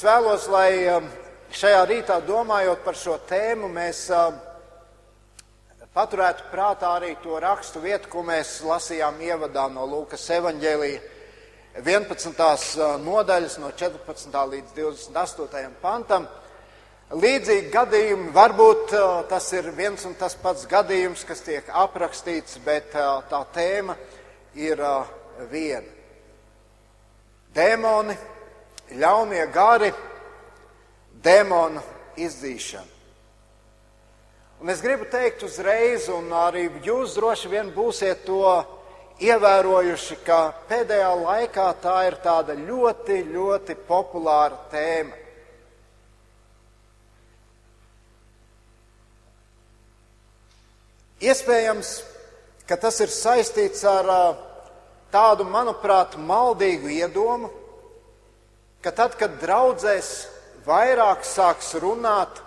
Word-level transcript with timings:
Es 0.00 0.04
vēlos, 0.08 0.46
lai 0.48 0.86
um, 0.88 1.08
šajā 1.52 1.80
rītā 1.84 2.14
domājot 2.24 2.78
par 2.86 2.96
šo 2.96 3.18
tēmu, 3.28 3.68
mēs 3.68 3.98
um, 4.16 4.38
paturētu 5.92 6.46
prātā 6.48 6.94
arī 6.96 7.10
to 7.20 7.36
rakstu 7.44 7.82
vietu, 7.84 8.08
ko 8.08 8.22
mēs 8.24 8.54
lasījām 8.64 9.20
ievadā 9.20 9.66
no 9.68 9.84
Lūkas 9.90 10.24
evaņģēlīja 10.38 11.02
11. 11.84 12.40
Uh, 12.40 12.96
nodaļas 13.04 13.58
no 13.60 13.74
14. 13.76 14.40
līdz 14.54 14.72
28. 14.80 15.76
pantam. 15.84 16.24
Līdzīgi 17.12 17.68
gadījumi, 17.76 18.32
varbūt 18.40 18.96
uh, 18.96 19.06
tas 19.28 19.52
ir 19.52 19.68
viens 19.76 20.08
un 20.08 20.16
tas 20.16 20.32
pats 20.40 20.64
gadījums, 20.64 21.28
kas 21.28 21.44
tiek 21.44 21.68
aprakstīts, 21.84 22.56
bet 22.64 22.96
uh, 22.96 23.20
tā 23.28 23.44
tēma 23.52 24.00
ir 24.56 24.80
viena. 25.52 25.98
Dēmoni, 27.52 28.16
ļaunie 28.96 29.44
gari, 29.52 29.92
demonu 31.22 31.82
izdzīšana. 32.16 32.98
Un 34.60 34.68
es 34.68 34.82
gribu 34.84 35.06
teikt 35.08 35.42
uzreiz, 35.46 36.08
un 36.12 36.28
arī 36.36 36.66
jūs 36.84 37.14
droši 37.16 37.48
vien 37.48 37.70
būsiet 37.72 38.26
to 38.26 38.42
ievērojuši, 39.24 40.18
ka 40.24 40.40
pēdējā 40.68 41.12
laikā 41.22 41.68
tā 41.80 41.96
ir 42.08 42.18
tāda 42.20 42.56
ļoti, 42.58 43.22
ļoti 43.32 43.76
populāra 43.88 44.58
tēma. 44.72 45.16
Iespējams, 51.20 51.88
ka 52.68 52.76
tas 52.80 53.00
ir 53.04 53.12
saistīts 53.12 53.80
ar 53.84 54.12
tādu, 55.12 55.44
manuprāt, 55.44 56.16
maldīgu 56.16 56.92
iedomu, 57.00 57.50
ka 58.80 58.92
tad, 58.96 59.16
kad 59.20 59.36
draudzēs 59.42 60.10
vairāk 60.66 61.24
sāks 61.26 61.74
runāt 61.80 62.40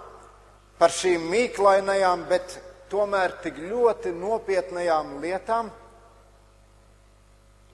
par 0.79 0.93
šīm 0.93 1.29
mīklainajām, 1.31 2.25
bet 2.29 2.57
tomēr 2.91 3.37
tik 3.43 3.57
ļoti 3.61 4.13
nopietnajām 4.17 5.17
lietām, 5.23 5.71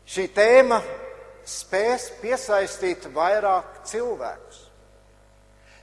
šī 0.10 0.26
tēma 0.36 0.80
spēs 1.50 2.10
piesaistīt 2.22 3.08
vairāk 3.16 3.84
cilvēkus. 3.90 4.66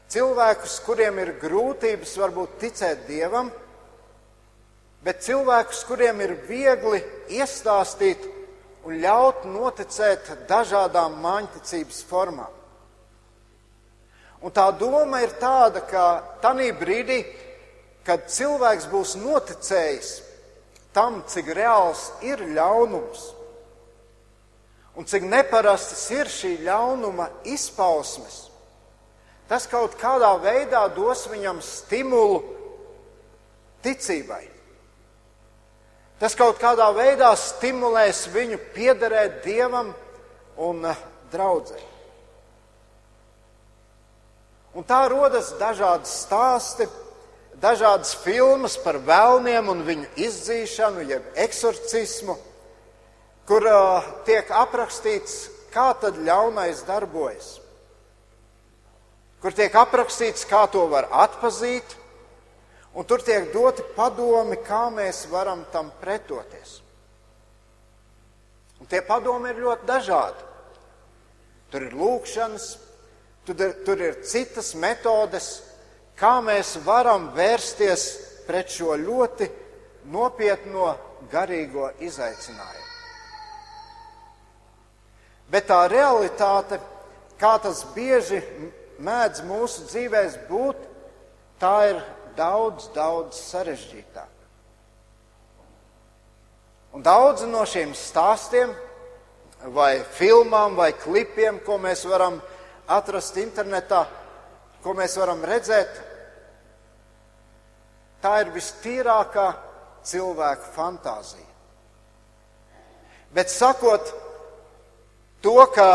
Cilvēkus, 0.07 0.77
kuriem 0.87 1.19
ir 1.19 1.33
grūtības 1.43 2.13
varbūt 2.21 2.61
ticēt 2.63 3.09
Dievam, 3.09 3.49
bet 5.03 5.25
cilvēkus, 5.27 5.83
kuriem 5.89 6.23
ir 6.23 6.37
viegli 6.47 7.01
iestāstīt 7.41 8.23
un 8.87 9.01
ļaut 9.03 9.43
noticēt 9.51 10.31
dažādām 10.47 11.19
māņticības 11.25 12.05
formām. 12.07 12.53
Un 14.45 14.53
tā 14.53 14.67
doma 14.79 15.23
ir 15.25 15.33
tāda, 15.41 15.81
ka 15.81 16.05
tajā 16.43 16.73
brīdī, 16.77 17.23
kad 18.07 18.29
cilvēks 18.31 18.91
būs 18.93 19.17
noticējis 19.19 20.11
tam, 20.95 21.23
cik 21.29 21.51
reāls 21.57 22.11
ir 22.25 22.45
ļaunums 22.57 23.33
un 24.97 25.05
cik 25.05 25.27
neparastas 25.29 26.07
ir 26.15 26.29
šī 26.33 26.55
ļaunuma 26.65 27.29
izpausmes, 27.53 28.47
tas 29.49 29.69
kaut 29.69 29.97
kādā 30.01 30.31
veidā 30.41 30.87
dos 30.97 31.27
viņam 31.29 31.61
stimulu 31.61 32.41
ticībai. 33.85 34.47
Tas 36.17 36.33
kaut 36.33 36.57
kādā 36.57 36.87
veidā 36.97 37.29
stimulēs 37.37 38.25
viņu 38.33 38.57
piederēt 38.73 39.43
dievam 39.45 39.93
un 40.57 40.81
draudzēji. 41.33 41.96
Un 44.77 44.85
tā 44.85 45.07
rodas 45.09 45.55
dažādi 45.57 46.05
stāsti, 46.11 46.85
dažādas 47.63 48.13
filmas 48.21 48.77
par 48.77 48.99
vēlniem 49.01 49.71
un 49.73 49.81
viņu 49.87 50.11
izdzīšanu, 50.21 51.05
jeb 51.09 51.31
eksorcismu, 51.47 52.37
kur 53.49 53.65
uh, 53.71 54.11
tiek 54.29 54.51
aprakstīts, 54.53 55.47
kā 55.73 55.95
tad 55.97 56.21
ļaunais 56.21 56.85
darbojas. 56.85 57.55
Kur 59.41 59.57
tiek 59.57 59.73
aprakstīts, 59.73 60.45
kā 60.49 60.67
to 60.69 60.85
var 60.93 61.09
atpazīt, 61.25 61.97
un 62.93 63.09
tur 63.09 63.25
tiek 63.25 63.49
doti 63.57 63.85
padomi, 63.97 64.61
kā 64.61 64.91
mēs 64.93 65.25
varam 65.33 65.65
tam 65.73 65.89
pretoties. 66.03 66.83
Un 68.81 68.89
tie 68.93 69.01
padomi 69.01 69.55
ir 69.55 69.65
ļoti 69.65 69.89
dažādi. 69.89 70.51
Tur 71.73 71.89
ir 71.89 71.97
lūkšanas, 71.97 72.75
Tur, 73.47 73.73
tur 73.87 74.01
ir 74.03 74.19
citas 74.27 74.73
metodes, 74.75 75.61
kā 76.19 76.41
mēs 76.43 76.77
varam 76.83 77.31
vērsties 77.37 78.07
pret 78.47 78.73
šo 78.75 78.97
ļoti 78.99 79.47
nopietno 80.11 80.95
garīgo 81.31 81.93
izaicinājumu. 82.03 82.85
Bet 85.51 85.69
tā 85.71 85.85
realitāte, 85.91 86.81
kā 87.39 87.55
tas 87.63 87.85
bieži 87.95 88.41
mēdz 88.99 89.45
mūsu 89.47 89.87
dzīvēs 89.93 90.41
būt, 90.49 90.81
tā 91.63 91.75
ir 91.93 92.01
daudz, 92.37 92.89
daudz 92.97 93.39
sarežģītāka. 93.53 94.33
Un 96.97 97.05
daudzi 97.05 97.47
no 97.47 97.63
šiem 97.69 97.93
stāstiem, 97.95 98.73
vai 99.77 100.01
filmām, 100.17 100.77
vai 100.79 100.93
klipiem, 100.97 101.61
ko 101.65 101.79
mēs 101.79 102.07
varam 102.09 102.39
izdarīt, 102.41 102.56
atrast 102.87 103.37
internetā, 103.41 104.05
ko 104.83 104.95
mēs 104.95 105.17
varam 105.19 105.43
redzēt, 105.47 105.99
tā 108.23 108.39
ir 108.45 108.53
vistīrākā 108.55 109.47
cilvēka 110.07 110.71
fantāzija. 110.77 111.51
Bet 113.35 113.51
sakot 113.53 114.13
to, 115.43 115.59
ka 115.75 115.89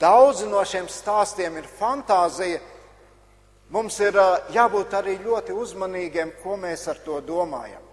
daudzi 0.00 0.46
no 0.50 0.62
šiem 0.64 0.88
stāstiem 0.92 1.56
ir 1.58 1.70
fantāzija, 1.78 2.60
mums 3.72 3.98
ir 4.04 4.18
jābūt 4.54 4.94
arī 4.94 5.16
ļoti 5.24 5.56
uzmanīgiem, 5.56 6.36
ko 6.42 6.60
mēs 6.60 6.86
ar 6.92 7.00
to 7.04 7.18
domājam. 7.24 7.85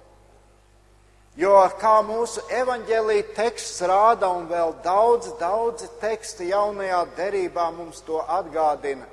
Jo 1.34 1.56
kā 1.82 1.96
mūsu 2.06 2.44
evaņģēlīja 2.54 3.32
teksts 3.34 3.82
rāda, 3.90 4.30
un 4.30 4.46
vēl 4.46 4.76
daudz, 4.86 5.32
daudzi 5.40 5.88
teksti 6.02 6.52
jaunajā 6.52 7.00
derībā 7.18 7.72
mums 7.74 8.04
to 8.06 8.20
atgādina, 8.22 9.08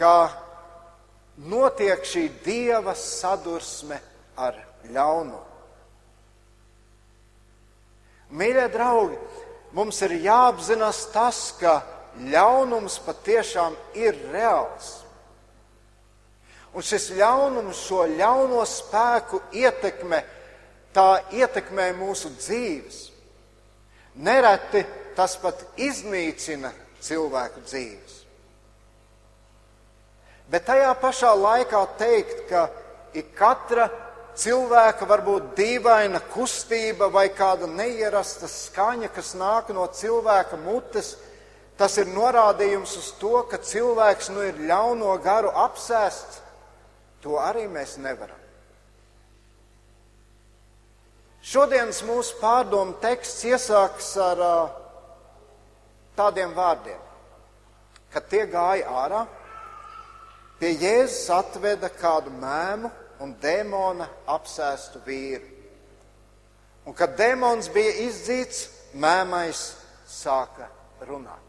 ka 0.00 0.30
notiek 1.44 2.08
šī 2.08 2.24
dieva 2.44 2.94
sadursme 2.96 4.00
ar 4.40 4.56
ļaunumu. 4.88 5.44
Mīļie 8.30 8.66
draugi, 8.72 9.20
mums 9.76 10.00
ir 10.06 10.16
jāapzinās 10.24 11.04
tas, 11.12 11.50
ka 11.60 11.82
ļaunums 12.30 12.96
patiešām 13.04 13.76
ir 13.98 14.16
reāls. 14.32 15.00
Un 16.72 16.86
šis 16.86 17.10
ļaunums, 17.18 17.84
šo 17.88 18.06
ļauno 18.08 18.62
spēku 18.64 19.42
ietekme 19.58 20.22
tā 20.94 21.22
ietekmē 21.32 21.90
mūsu 21.98 22.32
dzīves. 22.36 23.02
Nereti 24.20 24.82
tas 25.16 25.36
pat 25.40 25.62
iznīcina 25.78 26.72
cilvēku 27.00 27.62
dzīves. 27.66 28.16
Bet 30.50 30.66
tajā 30.66 30.90
pašā 30.98 31.30
laikā 31.38 31.80
teikt, 31.98 32.46
ka 32.50 32.66
ik 33.14 33.30
katra 33.38 33.86
cilvēka 34.40 35.06
varbūt 35.06 35.52
dīvaina 35.58 36.20
kustība 36.32 37.10
vai 37.12 37.28
kāda 37.34 37.68
neierasta 37.70 38.48
skaņa, 38.50 39.12
kas 39.14 39.34
nāk 39.38 39.70
no 39.74 39.86
cilvēka 39.86 40.58
mutes, 40.64 41.14
tas 41.78 41.96
ir 42.02 42.10
norādījums 42.10 42.96
uz 42.98 43.12
to, 43.20 43.44
ka 43.50 43.62
cilvēks 43.62 44.32
nu 44.34 44.42
ir 44.48 44.58
ļauno 44.66 45.14
garu 45.22 45.54
apsēsts. 45.66 46.42
To 47.22 47.38
arī 47.38 47.66
mēs 47.68 47.98
nevaram. 48.00 48.39
Šodienas 51.40 52.02
mūsu 52.04 52.36
pārdomu 52.36 52.98
teksts 53.00 53.46
iesāks 53.48 54.10
ar 54.20 54.40
uh, 54.44 54.72
tādiem 56.18 56.52
vārdiem, 56.52 56.98
kad 58.12 58.26
tie 58.28 58.42
gāja 58.50 58.90
ārā, 59.04 59.22
pie 60.60 60.74
Jēzus 60.74 61.30
atveda 61.32 61.88
kādu 61.96 62.32
mēmu 62.42 62.90
un 63.24 63.32
dēmona 63.40 64.08
apsēstu 64.28 65.00
vīru. 65.06 65.48
Un 66.84 66.96
kad 66.96 67.16
dēmons 67.16 67.70
bija 67.72 67.96
izdzīts, 68.04 68.66
mēmais 69.00 69.64
sāka 70.08 70.68
runāt. 71.08 71.46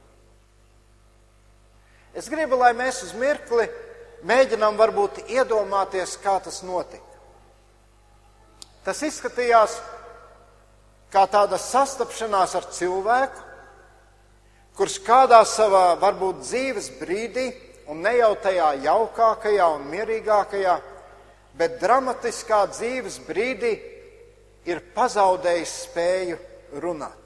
Es 2.16 2.28
gribu, 2.32 2.60
lai 2.60 2.72
mēs 2.76 3.04
uz 3.08 3.14
mirkli 3.16 3.68
mēģinām 4.28 4.80
varbūt 4.80 5.24
iedomāties, 5.32 6.18
kā 6.24 6.38
tas 6.44 6.60
notika. 6.64 7.11
Tas 8.86 9.02
izskatījās 9.06 9.76
kā 11.14 11.26
tāda 11.30 11.60
sastapšanās 11.62 12.56
ar 12.58 12.68
cilvēku, 12.74 13.44
kurš 14.78 14.98
kādā 15.06 15.42
savā 15.46 15.92
varbūt 16.02 16.42
dzīves 16.46 16.88
brīdī, 17.02 17.52
un 17.92 18.02
ne 18.02 18.16
jau 18.18 18.32
tajā 18.42 18.72
jaukākajā 18.86 19.68
un 19.76 19.88
mierīgākajā, 19.92 20.78
bet 21.60 21.80
dramatiskā 21.82 22.64
dzīves 22.72 23.20
brīdī 23.28 23.74
ir 24.66 24.80
pazaudējis 24.96 25.74
spēju 25.86 26.40
runāt. 26.82 27.18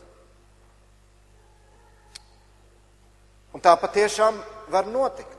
Un 3.55 3.63
tā 3.63 3.71
patiešām 3.79 4.41
var 4.73 4.89
notikt. 4.91 5.31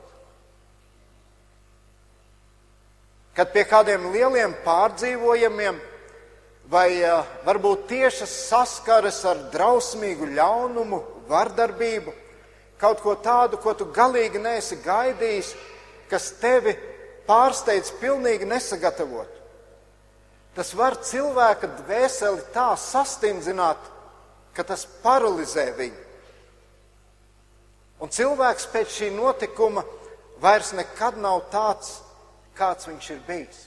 Kad 3.37 3.51
pie 3.53 3.67
kādiem 3.69 4.07
lieliem 4.15 4.55
pārdzīvojumiem 4.65 5.77
vai 6.71 6.99
varbūt 7.45 7.87
tiešas 7.91 8.33
saskares 8.49 9.21
ar 9.25 9.39
drausmīgu 9.53 10.27
ļaunumu, 10.35 11.01
vardarbību, 11.29 12.13
kaut 12.79 13.01
ko 13.03 13.15
tādu, 13.23 13.59
ko 13.61 13.73
tu 13.73 13.87
galīgi 13.93 14.41
neesi 14.41 14.79
gaidījis, 14.83 15.53
kas 16.11 16.31
tevi 16.41 16.75
pārsteidz 17.27 17.91
pilnīgi 18.01 18.47
nesagatavot. 18.47 19.31
Tas 20.57 20.73
var 20.73 20.97
cilvēka 21.05 21.69
dvēseli 21.83 22.47
tā 22.53 22.71
sastingzināt, 22.81 23.77
ka 24.57 24.65
tas 24.65 24.87
paralizē 25.03 25.69
viņu. 25.77 26.03
Un 28.01 28.13
cilvēks 28.13 28.67
pēc 28.73 28.93
šī 28.93 29.11
notikuma 29.13 29.83
vairs 30.41 30.73
nekad 30.77 31.17
nav 31.21 31.43
tāds, 31.53 31.99
kāds 32.57 32.89
viņš 32.89 33.09
ir 33.13 33.21
bijis. 33.27 33.66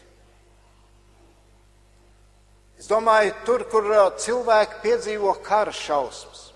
Domāju, 2.90 3.34
tur, 3.46 3.64
kur 3.70 3.86
uh, 3.86 4.06
cilvēki 4.18 4.80
piedzīvo 4.82 5.34
kara 5.46 5.72
šausmas, 5.74 6.48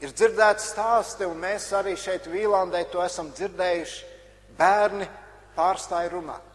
ir 0.00 0.14
dzirdēts 0.16 0.70
stāsti, 0.72 1.28
un 1.28 1.36
mēs 1.42 1.68
arī 1.76 1.92
šeit 2.00 2.26
Vīlandē 2.30 2.86
to 2.90 3.02
esam 3.04 3.28
dzirdējuši. 3.36 4.08
Bērni 4.56 5.06
pārstāja 5.56 6.10
runāt. 6.12 6.48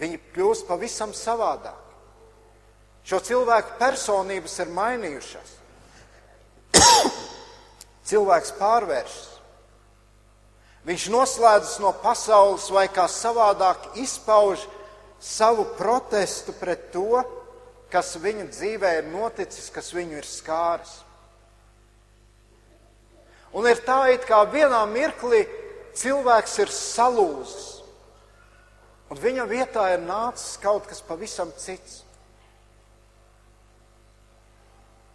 Viņi 0.00 0.20
kļūst 0.34 0.66
pavisam 0.68 1.12
savādāk. 1.14 1.80
Šo 3.04 3.20
cilvēku 3.20 3.76
personības 3.78 4.56
ir 4.64 4.72
mainījušās. 4.74 5.52
cilvēks 8.08 8.54
pārvēršas. 8.58 9.33
Viņš 10.84 11.06
noslēdzas 11.12 11.78
no 11.80 11.94
pasaules 12.02 12.66
vai 12.72 12.84
kā 12.92 13.06
savādāk 13.08 13.94
izpauž 14.00 14.66
savu 15.20 15.64
protestu 15.78 16.52
pret 16.58 16.90
to, 16.92 17.22
kas 17.88 18.16
viņa 18.20 18.48
dzīvē 18.50 18.90
ir 18.98 19.08
noticis, 19.08 19.70
kas 19.72 19.92
viņu 19.96 20.18
ir 20.18 20.28
skāris. 20.28 20.98
Un 23.54 23.68
ir 23.70 23.80
tā, 23.86 24.00
it 24.12 24.26
kā 24.28 24.42
vienā 24.50 24.82
mirklī 24.90 25.44
cilvēks 25.94 26.58
ir 26.64 26.72
salūzis, 26.74 27.68
un 29.08 29.20
viņa 29.22 29.46
vietā 29.46 29.86
ir 29.94 30.02
nācis 30.02 30.58
kaut 30.60 30.88
kas 30.90 31.00
pavisam 31.06 31.54
cits. 31.56 32.02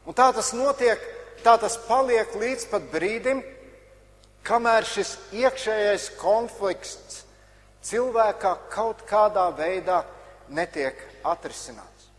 Un 0.08 0.16
tā 0.18 0.32
tas 0.34 0.54
notiek 0.56 1.04
tā 1.44 1.58
tas 1.60 1.76
paliek 1.88 2.32
līdz 2.36 2.66
pat 2.72 2.88
brīdim, 2.94 3.44
kamēr 4.48 4.88
šis 4.88 5.16
iekšējais 5.36 6.10
konflikts 6.20 7.24
cilvēkā 7.86 8.56
kaut 8.72 9.06
kādā 9.10 9.48
veidā 9.56 10.04
netiek 10.50 10.98
atrisināts. 11.24 12.10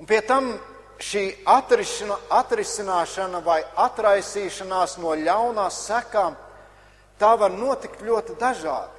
Un 0.00 0.08
pie 0.08 0.20
tam 0.24 0.52
šī 1.00 1.24
atrisina, 1.48 2.16
atrisināšana 2.32 3.40
vai 3.44 3.60
atraisīšanās 3.84 4.96
no 5.00 5.14
ļaunās 5.16 5.82
sekām, 5.88 6.36
tā 7.20 7.34
var 7.40 7.52
notikt 7.52 8.02
ļoti 8.04 8.36
dažādi. 8.40 8.96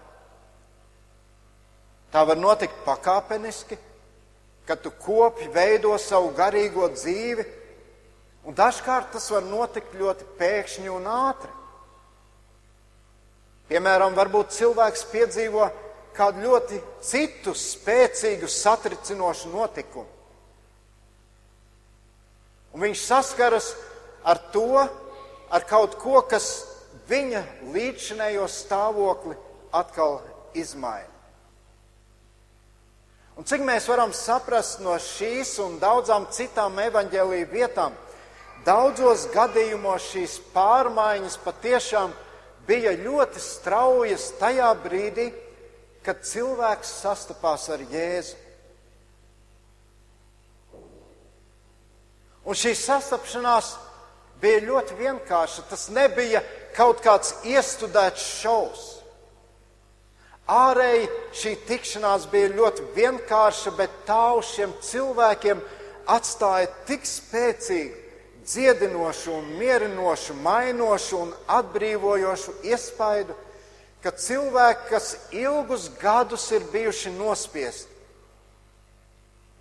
Tā 2.11 2.25
var 2.27 2.37
notikt 2.37 2.83
pakāpeniski, 2.85 3.77
kad 4.67 4.81
tu 4.83 4.91
kopi 4.91 5.47
veido 5.53 5.95
savu 5.97 6.33
garīgo 6.35 6.89
dzīvi 6.91 7.45
Un 8.47 8.57
dažkārt 8.57 9.11
tas 9.13 9.27
var 9.29 9.45
notikt 9.45 9.93
ļoti 9.97 10.25
pēkšņi 10.39 10.89
un 10.89 11.05
ātri. 11.07 11.51
Piemēram, 13.69 14.15
varbūt 14.17 14.55
cilvēks 14.55 15.05
piedzīvo 15.11 15.67
kādu 16.17 16.43
ļoti 16.43 16.81
citu 17.05 17.53
spēcīgu, 17.55 18.49
satricinošu 18.51 19.53
notikumu. 19.53 20.09
Un 22.71 22.83
viņš 22.87 23.03
saskaras 23.03 23.69
ar 24.23 24.39
to, 24.51 24.83
ar 25.51 25.65
kaut 25.67 25.95
ko, 25.99 26.19
kas 26.23 26.49
viņa 27.09 27.43
līdzšinējo 27.73 28.47
stāvokli 28.47 29.35
atkal 29.75 30.21
izmaina. 30.55 31.09
Un 33.39 33.47
cik 33.47 33.63
mēs 33.65 33.87
varam 33.89 34.11
saprast 34.15 34.81
no 34.83 34.93
šīs 34.99 35.55
un 35.63 35.79
daudzām 35.81 36.27
citām 36.35 36.79
evaņģēlīju 36.83 37.47
vietām, 37.51 37.95
Daudzos 38.61 39.23
gadījumos 39.33 40.11
šīs 40.11 40.35
pārmaiņas 40.53 41.39
patiešām 41.41 42.11
bija 42.67 42.91
ļoti 42.93 43.41
straujas 43.41 44.27
tajā 44.37 44.69
brīdī, 44.83 45.31
kad 46.05 46.21
cilvēks 46.25 46.91
sastapās 47.01 47.65
ar 47.73 47.81
Jēzu. 47.89 48.37
Un 52.45 52.57
šī 52.57 52.73
sastapšanās 52.77 53.71
bija 54.41 54.61
ļoti 54.65 54.97
vienkārša. 54.99 55.65
Tas 55.69 55.87
nebija 55.93 56.41
kaut 56.77 57.01
kāds 57.05 57.33
iestudēts 57.45 58.27
šovs. 58.41 58.85
Ārēji 60.51 61.09
šī 61.37 61.55
tikšanās 61.65 62.29
bija 62.29 62.53
ļoti 62.53 62.85
vienkārša, 62.93 63.73
bet 63.77 64.01
tā 64.05 64.23
uz 64.37 64.53
šiem 64.53 64.73
cilvēkiem 64.85 65.61
atstāja 66.13 66.69
tik 66.89 67.05
spēcīgu 67.09 68.10
dziedinošu, 68.45 69.33
un 69.33 69.47
mierinošu, 69.57 70.33
mainošu 70.33 71.17
un 71.17 71.31
atbrīvojošu 71.47 72.57
iespaidu, 72.63 73.35
ka 74.01 74.11
cilvēki, 74.17 74.87
kas 74.89 75.15
ilgus 75.31 75.89
gadus 76.01 76.47
ir 76.51 76.65
bijuši 76.73 77.13
nospiesti, 77.15 77.89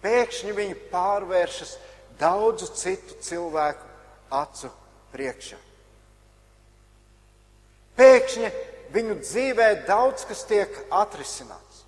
pēkšņi 0.01 0.57
viņi 0.57 0.77
pārvēršas 0.93 1.77
daudzu 2.21 2.71
citu 2.77 3.19
cilvēku 3.25 3.89
acu 4.33 4.71
priekšā. 5.13 5.59
Pēkšņi 8.01 8.53
viņu 8.95 9.19
dzīvē 9.21 9.73
daudz 9.89 10.25
kas 10.29 10.47
tiek 10.49 10.73
atrisināts. 10.89 11.85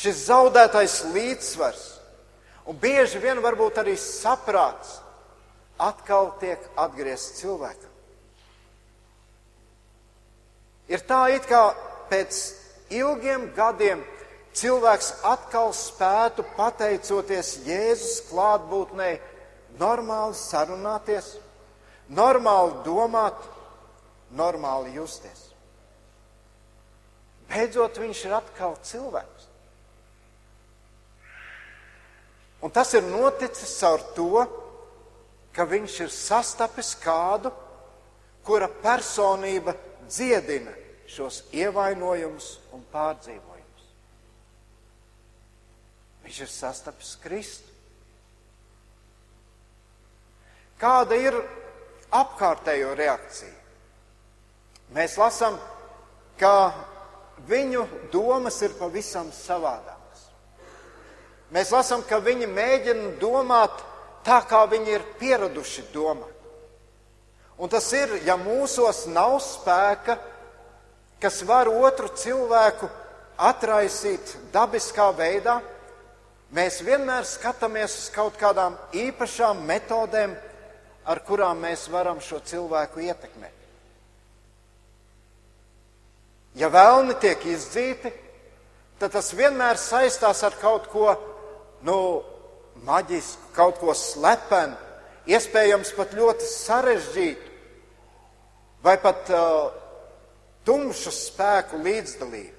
Šis 0.00 0.22
zaudētais 0.30 1.00
līdzsvars 1.12 1.99
Un 2.68 2.76
bieži 2.76 3.20
vien 3.22 3.40
varbūt 3.40 3.80
arī 3.80 3.96
saprāts 3.98 4.98
atkal 5.80 6.34
tiek 6.40 6.60
atgriezts 6.78 7.40
cilvēkam. 7.40 7.88
Ir 10.90 11.04
tā, 11.06 11.22
it 11.32 11.46
kā 11.46 11.70
pēc 12.10 12.40
ilgiem 12.90 13.46
gadiem 13.54 14.02
cilvēks 14.58 15.12
atkal 15.30 15.70
spētu, 15.76 16.44
pateicoties 16.56 17.60
Jēzus 17.66 18.24
klātbūtnei, 18.30 19.20
normāli 19.78 20.34
sarunāties, 20.34 21.36
normāli 22.10 22.82
domāt, 22.86 23.38
normāli 24.34 24.96
justies. 24.98 25.46
Beidzot, 27.50 27.98
viņš 27.98 28.24
ir 28.26 28.34
atkal 28.36 28.76
cilvēks. 28.86 29.39
Un 32.60 32.72
tas 32.74 32.92
ir 32.94 33.06
noticis 33.08 33.78
caur 33.80 34.02
to, 34.16 34.44
ka 35.56 35.64
viņš 35.68 36.00
ir 36.04 36.12
sastapis 36.12 36.92
kādu, 37.00 37.52
kura 38.44 38.68
personība 38.82 39.74
dziedina 40.06 40.74
šos 41.10 41.42
ievainojumus 41.56 42.52
un 42.76 42.84
pārdzīvojumus. 42.92 43.88
Viņš 46.24 46.40
ir 46.44 46.52
sastapis 46.52 47.14
Kristu. 47.22 47.66
Kāda 50.80 51.16
ir 51.20 51.36
apkārtējo 52.16 52.94
reakcija? 52.96 53.56
Mēs 54.96 55.16
lasām, 55.20 55.58
ka 56.40 56.72
viņu 57.48 57.84
domas 58.12 58.56
ir 58.64 58.74
pavisam 58.78 59.28
savādāk. 59.34 59.99
Mēs 61.50 61.72
lasām, 61.74 62.04
ka 62.06 62.20
viņi 62.22 62.46
mēģina 62.46 63.14
domāt 63.20 63.82
tā, 64.26 64.38
kā 64.46 64.62
viņi 64.70 64.94
ir 64.94 65.06
pieraduši 65.18 65.88
domāt. 65.94 66.36
Un 67.60 67.68
tas 67.68 67.90
ir, 67.92 68.20
ja 68.24 68.38
mūsos 68.40 69.04
nav 69.10 69.36
spēka, 69.44 70.16
kas 71.20 71.42
var 71.44 71.68
otru 71.68 72.08
cilvēku 72.16 72.88
atraisīt 73.50 74.36
dabiskā 74.54 75.10
veidā, 75.16 75.58
Mēs 76.50 76.80
vienmēr 76.82 77.22
skatāmies 77.30 77.92
uz 77.94 78.06
kaut 78.10 78.34
kādām 78.34 78.74
īpašām 78.90 79.60
metodēm, 79.68 80.32
ar 81.06 81.20
kurām 81.22 81.60
mēs 81.62 81.84
varam 81.92 82.18
šo 82.18 82.40
cilvēku 82.42 83.04
ietekmēt. 83.06 83.54
Ja 86.58 86.66
vēlni 86.74 87.14
tiek 87.22 87.44
izdzīti, 87.46 88.10
tad 88.98 89.14
tas 89.14 89.30
vienmēr 89.38 89.78
saistās 89.78 90.42
ar 90.42 90.58
kaut 90.58 90.90
ko 90.90 91.12
nu, 91.86 91.96
maģisku, 92.86 93.50
kaut 93.56 93.80
ko 93.80 93.94
slepenu, 93.96 94.76
iespējams 95.30 95.92
pat 95.96 96.14
ļoti 96.16 96.48
sarežģītu, 96.48 97.50
vai 98.84 98.96
pat 99.00 99.28
uh, 99.34 99.68
tumšu 100.64 101.12
spēku 101.12 101.80
līdzdalību. 101.84 102.56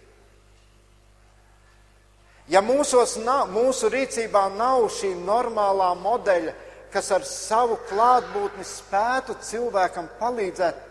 Ja 2.51 2.59
mūsos 2.65 3.15
nav, 3.23 3.47
mūsu 3.53 3.87
rīcībā 3.93 4.49
nav 4.57 4.89
šī 4.91 5.13
normālā 5.23 5.93
modeļa, 6.01 6.53
kas 6.91 7.11
ar 7.15 7.23
savu 7.23 7.77
klātbūtni 7.87 8.65
spētu 8.67 9.37
cilvēkam 9.47 10.09
palīdzēt, 10.19 10.81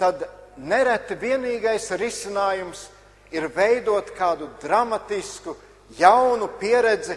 tad 0.00 0.24
nereti 0.58 1.14
vienīgais 1.20 1.86
risinājums 2.00 2.88
ir 3.32 3.46
veidot 3.54 4.10
kādu 4.16 4.48
dramatisku, 4.62 5.54
jaunu 5.98 6.48
pieredzi, 6.58 7.14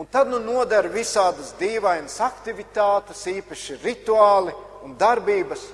un 0.00 0.06
tad 0.08 0.30
nu 0.32 0.38
noder 0.40 0.86
visādas 0.88 1.50
dīvainas 1.60 2.14
aktivitātes, 2.24 3.20
īpaši 3.28 3.76
rituāli 3.82 4.54
un 4.86 4.94
darbības, 4.96 5.66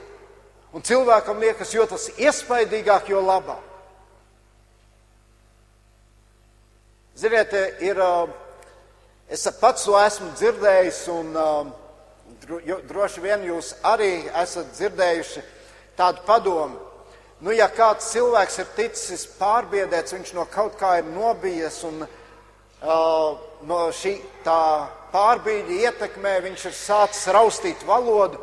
un 0.75 0.83
cilvēkam 0.83 1.39
liekas, 1.45 1.71
jo 1.71 1.87
tas 1.87 2.09
iespaidīgāk, 2.19 3.13
jo 3.15 3.23
labāk. 3.23 3.63
Ziniet, 7.17 7.55
ir, 7.87 8.03
es 9.31 9.47
pats 9.61 9.87
to 9.87 9.95
esmu 10.03 10.35
dzirdējis, 10.35 11.01
un 11.15 11.31
droši 12.91 13.23
vien 13.23 13.47
jūs 13.47 13.77
arī 13.87 14.11
esat 14.43 14.75
dzirdējuši 14.75 15.47
tādu 15.97 16.27
padomu. 16.27 16.83
Nu, 17.47 17.55
ja 17.55 17.71
kāds 17.71 18.11
cilvēks 18.11 18.59
ir 18.59 18.75
ticis 18.75 19.29
pārbiedēts, 19.39 20.19
viņš 20.19 20.35
no 20.35 20.51
kaut 20.51 20.75
kā 20.81 20.97
ir 20.99 21.13
nobijies 21.15 21.85
un 21.87 22.03
uh, 22.03 23.46
no 23.65 23.87
šī 23.95 24.17
pārbīļa 24.45 25.79
ietekmē 25.87 26.35
viņš 26.45 26.67
ir 26.69 26.77
sācis 26.77 27.31
raustīt 27.33 27.83
valodu, 27.89 28.41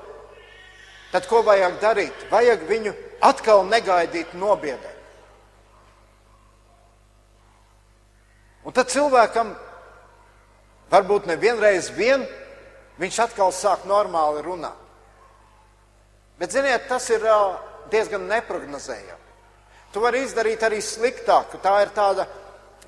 tad 1.13 1.27
ko 1.29 1.43
vajag 1.45 1.77
darīt? 1.81 2.25
Vajag 2.31 2.65
viņu 2.69 2.93
atkal 3.23 3.65
negaidīt 3.69 4.33
nobiedēt. 4.33 5.01
Un 8.63 8.71
tad 8.71 8.89
cilvēkam 8.89 9.51
varbūt 10.91 11.27
nevienreiz 11.27 11.89
vien 11.93 12.23
viņš 13.01 13.19
atkal 13.25 13.51
sāk 13.51 13.83
normāli 13.89 14.43
runāt. 14.45 14.79
Bet, 16.39 16.51
ziniet, 16.51 16.87
tas 16.89 17.05
ir 17.13 17.23
diezgan 17.91 18.25
neprognozējami. 18.27 19.21
Tu 19.93 20.01
vari 20.01 20.23
izdarīt 20.25 20.63
arī 20.65 20.79
sliktāk. 20.81 21.53
Tā 21.61 21.75
ir 21.83 21.91
tāda, 21.93 22.25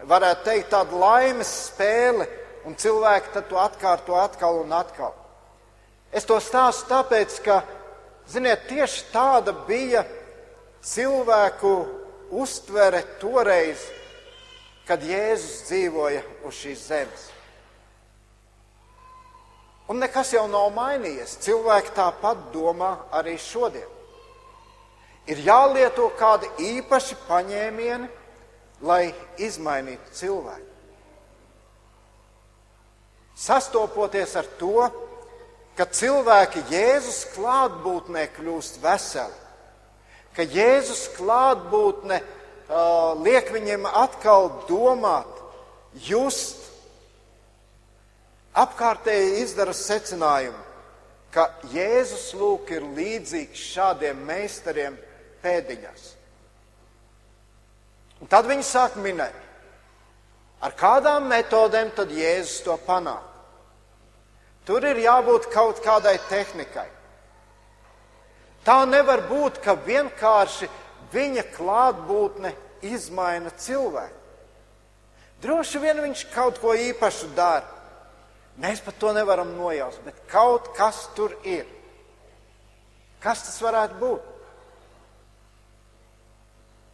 varētu 0.09 0.45
teikt, 0.45 0.71
tāda 0.73 0.99
laimes 1.01 1.51
spēle, 1.69 2.27
un 2.65 2.77
cilvēki 2.77 3.43
to 3.49 3.59
atkārto 3.61 4.17
atkal 4.17 4.61
un 4.63 4.73
atkal. 4.73 5.13
Es 6.11 6.25
to 6.25 6.37
stāstu 6.41 6.89
tāpēc, 6.93 7.37
ka, 7.45 7.59
ziniet, 8.29 8.67
tieši 8.69 9.05
tāda 9.11 9.53
bija 9.67 10.05
cilvēku 10.85 11.75
uztvere 12.33 13.03
toreiz 13.21 13.83
kad 14.85 15.01
Jēzus 15.01 15.65
dzīvoja 15.65 16.21
uz 16.45 16.59
šīs 16.59 16.83
zemes. 16.89 17.23
Un 19.89 19.99
nekas 20.01 20.31
jau 20.33 20.45
nav 20.49 20.71
mainījies. 20.73 21.37
Cilvēki 21.45 21.93
tāpat 21.97 22.47
domā 22.53 22.95
arī 23.13 23.35
šodien. 23.41 23.89
Ir 25.29 25.41
jālieto 25.45 26.07
kādi 26.17 26.49
īpaši 26.61 27.17
paņēmieni, 27.25 28.09
lai 28.83 29.13
izmainītu 29.39 30.15
cilvēku. 30.15 30.71
Sastopoties 33.35 34.35
ar 34.39 34.47
to, 34.59 34.87
ka 35.75 35.87
cilvēki 35.91 36.63
Jēzus 36.71 37.25
klātbūtnē 37.35 38.29
kļūst 38.37 38.79
veseli, 38.83 39.41
ka 40.35 40.43
Jēzus 40.47 41.09
klātbūtne 41.17 42.21
uh, 42.21 43.11
liek 43.23 43.51
viņiem 43.51 43.87
atkal 43.91 44.49
domāt, 44.69 45.27
just, 46.07 46.63
apkārtēji 48.55 49.41
izdara 49.43 49.75
secinājumu, 49.75 50.63
ka 51.35 51.49
Jēzus 51.75 52.31
lūk 52.39 52.71
ir 52.71 52.87
līdzīgs 52.95 53.67
šādiem 53.75 54.23
meistariem 54.27 54.95
pēdiņās. 55.43 56.14
Un 58.23 58.31
tad 58.31 58.47
viņi 58.47 58.63
sāk 58.63 58.95
minēt, 59.01 59.35
ar 60.63 60.75
kādām 60.77 61.27
metodēm 61.29 61.91
tad 61.95 62.13
Jēzus 62.15 62.63
to 62.65 62.77
panāk. 62.87 63.23
Tur 64.65 64.85
ir 64.87 64.97
jābūt 65.03 65.51
kaut 65.53 65.81
kādai 65.85 66.15
tehnikai. 66.29 66.87
Tā 68.65 68.79
nevar 68.89 69.21
būt, 69.29 69.59
ka 69.61 69.75
vienkārši 69.77 70.69
viņa 71.13 71.43
klātbūtne 71.53 72.55
izmaina 72.81 73.51
cilvēku. 73.61 74.21
Droši 75.43 75.81
vien 75.83 76.01
viņš 76.01 76.23
kaut 76.33 76.57
ko 76.63 76.73
īpašu 76.73 77.29
dara. 77.37 77.67
Mēs 78.57 78.79
pat 78.81 78.95
to 78.97 79.11
nevaram 79.13 79.51
nojaust, 79.57 79.99
bet 80.05 80.17
kaut 80.31 80.71
kas 80.77 81.03
tur 81.13 81.35
ir. 81.43 81.67
Kas 83.21 83.43
tas 83.43 83.59
varētu 83.61 83.99
būt? 83.99 84.31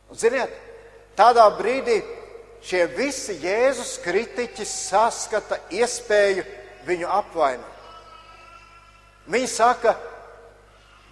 Un, 0.09 0.19
ziniet, 0.19 0.51
tādā 1.21 1.45
brīdī 1.53 2.01
šie 2.65 2.87
visi 2.97 3.37
Jēzus 3.45 3.99
kritiķi 4.01 4.65
saskata 4.65 5.61
iespēju 5.69 6.45
viņu 6.89 7.09
apvainot. 7.21 7.67
Viņi 9.29 9.47
saka, 9.47 9.93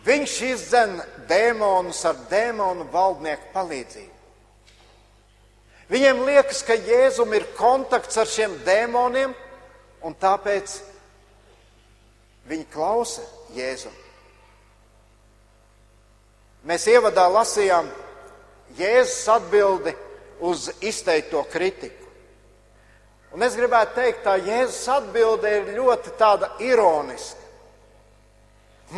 Viņš 0.06 0.36
izdzen 0.48 0.96
dēmonus 1.28 2.00
ar 2.08 2.16
dēmonu 2.32 2.88
valdnieku 2.94 3.52
palīdzību. 3.54 4.16
Viņiem 5.90 6.22
liekas, 6.28 6.62
ka 6.64 6.78
Jēzum 6.78 7.34
ir 7.36 7.48
kontakts 7.58 8.20
ar 8.22 8.30
šiem 8.30 8.54
dēmoniem, 8.64 9.34
un 10.06 10.16
tāpēc 10.22 10.78
viņi 12.48 12.68
klausa 12.72 13.26
Jēzum. 13.58 13.96
Mēs 16.70 16.86
ievadā 16.92 17.26
lasījām 17.34 17.90
Jēzus 18.78 19.28
atbildi 19.34 19.96
uz 20.46 20.70
izteikto 20.82 21.44
kritiku. 21.52 22.06
Un 23.34 23.44
es 23.46 23.58
gribētu 23.58 23.98
teikt, 23.98 24.24
tā 24.26 24.38
Jēzus 24.42 24.88
atbilde 24.90 25.52
ir 25.54 25.74
ļoti 25.78 26.14
tāda 26.18 26.52
ironiska. 26.66 27.38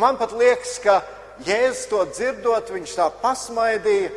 Man 0.00 0.16
pat 0.16 0.32
liekas, 0.32 0.78
ka 0.80 1.02
Jēzus 1.44 1.88
to 1.90 2.04
dzirdot, 2.12 2.70
viņš 2.72 2.94
tā 2.96 3.08
pasmaidīja 3.22 4.12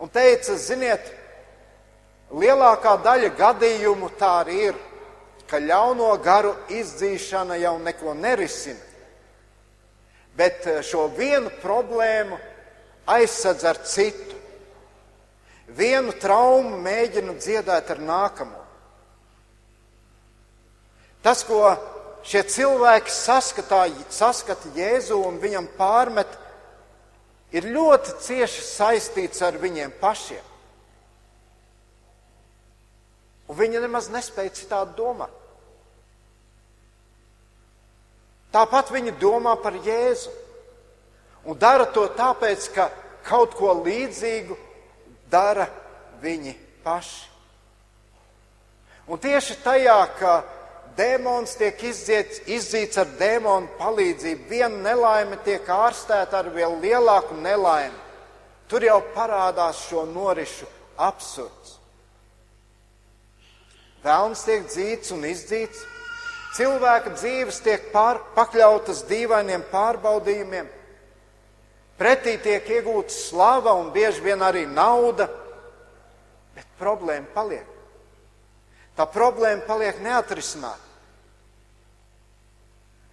un 0.00 0.08
teica, 0.08 0.54
ziniet, 0.56 1.10
lielākā 2.30 2.94
daļa 3.04 3.32
gadījumu 3.38 4.12
tā 4.18 4.30
arī 4.44 4.60
ir, 4.70 4.78
ka 5.50 5.58
ļauno 5.58 6.12
garu 6.22 6.54
izdzīšana 6.70 7.58
jau 7.58 7.74
neko 7.82 8.14
nerisina. 8.14 8.86
Bet 10.38 10.66
eh, 10.70 10.78
šo 10.86 11.08
vienu 11.16 11.50
problēmu 11.62 12.38
aizsadz 13.06 13.64
ar 13.64 13.80
citu. 13.86 14.36
Vienu 15.70 16.12
traumu 16.18 16.80
mēģina 16.82 17.36
dziedāt 17.38 17.92
ar 17.94 18.00
nākamo. 18.02 18.58
Tas, 21.22 21.44
ko 21.44 21.62
šie 22.26 22.42
cilvēki 22.48 23.12
saskatā, 23.12 23.84
saskata 24.10 24.72
Jēzu 24.74 25.20
un 25.28 25.38
viņam 25.40 25.68
pārmet, 25.76 26.30
ir 27.54 27.68
ļoti 27.70 28.16
cieši 28.24 28.64
saistīts 28.66 29.42
ar 29.44 29.58
viņiem 29.60 29.92
pašiem. 30.00 30.46
Un 33.50 33.58
viņi 33.58 33.82
nemaz 33.82 34.08
nespēja 34.14 34.54
citādi 34.54 34.94
domāt. 34.98 35.34
Tāpat 38.54 38.90
viņi 38.94 39.14
domā 39.18 39.56
par 39.62 39.76
Jēzu. 39.84 40.30
Un 41.44 41.58
dara 41.58 41.86
to 41.88 42.04
tāpēc, 42.16 42.68
ka 42.74 42.90
kaut 43.24 43.54
ko 43.56 43.72
līdzīgu 43.80 44.56
dara 45.32 45.66
viņi 46.20 46.54
paši. 46.84 47.28
Un 49.10 49.18
tieši 49.18 49.56
tajā, 49.64 50.00
ka 50.18 50.34
Dēmons 51.00 51.54
tiek 51.56 51.78
izdziets, 51.86 52.42
izdzīts 52.50 52.98
ar 53.00 53.08
dēmonu 53.18 53.70
palīdzību. 53.78 54.48
Viena 54.50 54.90
nelaime 54.90 55.38
tiek 55.46 55.66
ārstēta 55.70 56.42
ar 56.42 56.50
vēl 56.54 56.76
lielāku 56.82 57.38
nelaimi. 57.40 57.96
Tur 58.68 58.84
jau 58.84 58.98
parādās 59.14 59.84
šo 59.88 60.04
norišu 60.06 60.66
absurds. 61.00 61.78
Vēlns 64.04 64.44
tiek 64.46 64.66
dzīts 64.68 65.12
un 65.12 65.24
izdzīts, 65.28 65.80
cilvēka 66.56 67.14
dzīves 67.16 67.60
tiek 67.64 67.90
pār, 67.94 68.20
pakļautas 68.36 69.02
dīvainiem 69.10 69.66
pārbaudījumiem, 69.72 70.68
pretī 72.00 72.38
tiek 72.40 72.64
iegūta 72.64 73.12
slava 73.12 73.74
un 73.76 73.90
bieži 73.92 74.24
vien 74.24 74.40
arī 74.42 74.64
nauda, 74.66 75.28
bet 76.56 76.70
problēma 76.80 77.28
paliek. 77.34 77.66
Tā 78.96 79.04
problēma 79.08 79.66
paliek 79.68 80.00
neatrisināta. 80.04 80.88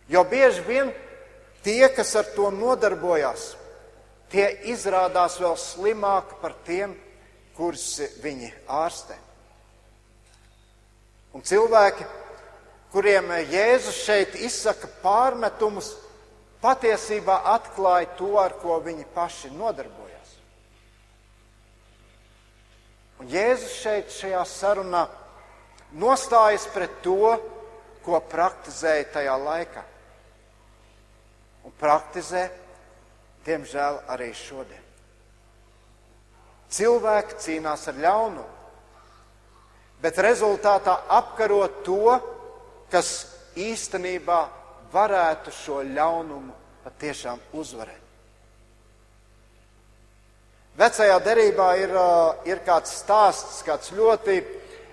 Jo 0.08 0.24
bieži 0.24 0.64
vien 0.64 0.94
tie, 1.64 1.84
kas 1.92 2.16
ar 2.16 2.30
to 2.36 2.48
nodarbojās, 2.56 3.58
tie 4.32 4.48
izrādās 4.72 5.36
vēl 5.40 5.56
slimāki 5.60 6.40
par 6.42 6.56
tiem, 6.68 6.96
kurus 7.58 7.98
viņi 8.24 8.54
ārstē. 8.72 9.18
Un 11.36 11.44
cilvēki, 11.44 12.06
kuriem 12.94 13.34
Jēzus 13.52 14.00
šeit 14.06 14.38
izsaka 14.40 14.88
pārmetumus, 15.04 15.92
patiesībā 16.62 17.42
atklāja 17.54 18.10
to, 18.18 18.34
ar 18.42 18.56
ko 18.62 18.80
viņi 18.84 19.06
paši 19.14 19.52
nodarbojas. 19.54 20.34
Un 23.22 23.30
Jēzus 23.32 23.78
šeit 23.82 24.12
šajā 24.14 24.44
sarunā 24.46 25.08
nostājas 25.98 26.68
pret 26.74 27.00
to, 27.06 27.38
ko 28.06 28.20
praktizēja 28.32 29.08
tajā 29.18 29.38
laikā. 29.42 29.84
Un 31.68 31.74
praktizē, 31.80 32.46
diemžēl, 33.46 34.04
arī 34.14 34.30
šodien. 34.38 34.84
Cilvēki 36.72 37.40
cīnās 37.44 37.88
ar 37.88 38.00
ļaunumu, 38.04 38.46
bet 40.04 40.20
rezultātā 40.24 40.94
apkarot 41.18 41.82
to, 41.88 42.16
kas 42.92 43.12
īstenībā 43.58 44.40
varētu 44.94 45.54
šo 45.54 45.82
ļaunumu 45.86 46.54
patiešām 46.86 47.40
uzvarēt. 47.58 48.04
Vecajā 50.78 51.18
derībā 51.26 51.72
ir, 51.82 51.94
ir 52.46 52.60
kāds 52.66 52.92
stāsts, 53.00 53.64
kāds 53.66 53.90
ļoti 53.98 54.36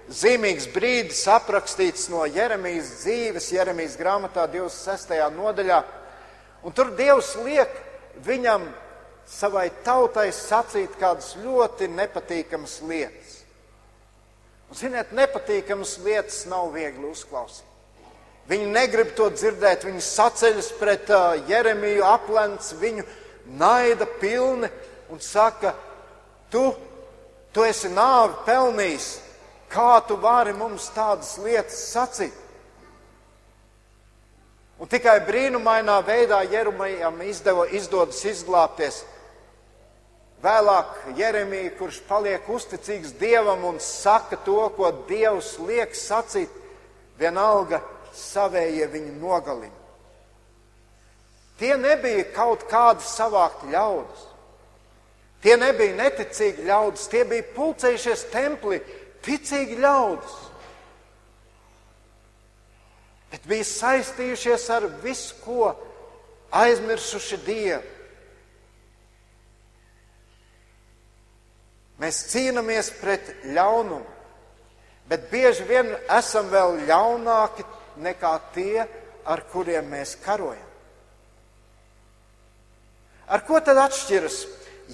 zīmīgs 0.08 0.70
brīdis 0.72 1.20
aprakstīts 1.28 2.08
no 2.12 2.24
Jeremijas 2.24 2.88
dzīves, 3.02 3.50
Jeremijas 3.52 3.98
grāmatā 4.00 4.46
26. 4.48 5.12
nodaļā. 5.36 5.82
Un 6.64 6.72
tur 6.72 6.94
Dievs 6.96 7.34
liek 7.44 7.76
viņam 8.24 8.64
savai 9.28 9.68
tautai 9.84 10.30
sacīt 10.32 10.96
kādas 11.00 11.34
ļoti 11.40 11.88
nepatīkamas 11.92 12.78
lietas. 12.88 13.36
Un, 14.70 14.80
ziniet, 14.80 15.12
nepatīkamas 15.12 15.98
lietas 16.04 16.44
nav 16.48 16.72
viegli 16.72 17.12
uzklausīt. 17.12 17.73
Viņi 18.48 18.66
negrib 18.68 19.14
to 19.16 19.30
dzirdēt, 19.32 19.86
viņi 19.88 20.02
saceļas 20.04 20.66
pret 20.76 21.08
uh, 21.14 21.32
Jeremiju, 21.48 22.04
aplens 22.04 22.74
viņu 22.76 23.04
naida 23.56 24.04
pilni 24.20 24.68
un 25.12 25.20
saka, 25.20 25.72
tu, 26.52 26.66
tu 27.56 27.64
esi 27.64 27.88
nāvi 27.88 28.36
pelnījis, 28.44 29.06
kā 29.72 29.96
tu 30.04 30.18
vari 30.20 30.52
mums 30.56 30.90
tādas 30.92 31.38
lietas 31.40 31.78
sacīt? 31.94 32.36
Un 34.76 34.90
tikai 34.90 35.20
brīnumainā 35.24 35.96
veidā 36.04 36.42
Jeremijam 36.50 37.20
izdeva, 37.24 37.64
izdodas 37.72 38.20
izglābties. 38.28 39.04
Vēlāk 40.44 41.14
Jeremija, 41.16 41.70
kurš 41.78 42.02
paliek 42.04 42.44
uzticīgs 42.52 43.14
Dievam 43.16 43.64
un 43.64 43.80
saka 43.80 44.36
to, 44.44 44.58
ko 44.76 44.90
Dievs 45.08 45.54
liek 45.64 45.94
sacīt, 45.96 46.52
vienalga 47.16 47.80
savējie 48.18 48.86
viņu 48.92 49.16
nogalina. 49.20 49.80
Tie 51.58 51.74
nebija 51.78 52.24
kaut 52.34 52.66
kādi 52.70 53.04
savākti 53.06 53.70
ļaudis. 53.70 54.24
Tie 55.44 55.54
nebija 55.60 55.94
neticīgi 55.98 56.64
ļaudis, 56.66 57.08
tie 57.12 57.22
bija 57.28 57.44
pulcējušies 57.54 58.26
templī, 58.32 58.80
ticīgi 59.22 59.76
ļaudis. 59.82 60.36
Bet 63.34 63.46
bija 63.50 63.66
saistījušies 63.68 64.64
ar 64.72 64.88
visu, 65.02 65.34
ko 65.44 65.74
aizmirsuši 66.54 67.40
Dievu. 67.44 67.90
Mēs 72.02 72.24
cīnāmies 72.32 72.90
pret 72.98 73.28
ļaunumu, 73.54 74.02
bet 75.06 75.28
bieži 75.30 75.62
vien 75.68 75.92
esam 76.10 76.48
vēl 76.50 76.80
ļaunāki 76.88 77.62
nekā 78.02 78.34
tie, 78.54 78.84
ar 79.24 79.42
kuriem 79.52 79.88
mēs 79.90 80.16
karojam. 80.24 80.70
Ar 83.28 83.40
ko 83.46 83.60
tad 83.64 83.78
atšķiras 83.86 84.42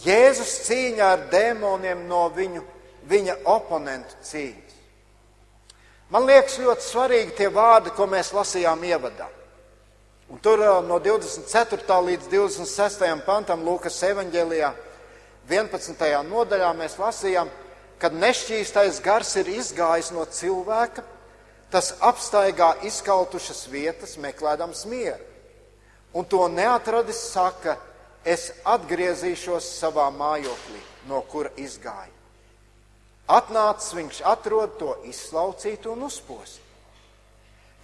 Jēzus 0.04 0.52
cīņa 0.68 1.06
ar 1.16 1.22
dēmoniem 1.32 2.04
no 2.06 2.28
viņu, 2.30 2.62
viņa 3.10 3.40
oponentu 3.50 4.20
cīņas? 4.22 4.76
Man 6.10 6.26
liekas 6.26 6.58
ļoti 6.58 6.86
svarīgi 6.86 7.36
tie 7.38 7.48
vārdi, 7.54 7.90
ko 7.94 8.06
mēs 8.10 8.32
lasījām 8.34 8.82
ievadā. 8.86 9.28
Un 10.30 10.38
tur 10.38 10.62
no 10.86 10.98
24. 11.02 11.98
līdz 12.06 12.30
26. 12.30 13.02
pantam 13.26 13.64
Lūkas 13.66 13.98
evanģēlijā 14.06 14.70
11. 15.50 16.10
nodaļā 16.30 16.70
mēs 16.78 16.94
lasījām, 16.98 17.50
kad 17.98 18.14
nešķīstais 18.14 19.00
gars 19.02 19.34
ir 19.42 19.50
izgājis 19.50 20.12
no 20.14 20.22
cilvēka 20.24 21.02
Tas 21.70 21.92
apstaigā 22.02 22.72
izkautušas 22.86 23.66
vietas, 23.70 24.16
meklējams 24.18 24.86
mieru. 24.90 25.22
Un 26.14 26.26
to 26.26 26.42
neatradis, 26.50 27.20
saka, 27.30 27.76
es 28.26 28.50
atgriezīšos 28.66 29.68
savā 29.78 30.08
mājoklī, 30.10 30.80
no 31.06 31.22
kura 31.30 31.52
izgāju. 31.56 32.16
Atnācis 33.30 33.94
viņš 33.94 34.18
atrod 34.26 34.74
to 34.80 34.96
izslaucītu 35.06 35.92
un 35.92 36.08
uzpost. 36.08 36.58